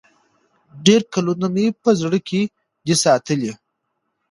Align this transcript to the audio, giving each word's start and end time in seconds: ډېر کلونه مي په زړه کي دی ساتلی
ډېر 0.85 1.01
کلونه 1.13 1.47
مي 1.53 1.65
په 1.83 1.89
زړه 2.01 2.19
کي 2.27 2.41
دی 2.85 2.95
ساتلی 3.03 3.51